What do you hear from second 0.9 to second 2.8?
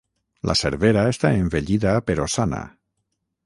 està envellida però sana.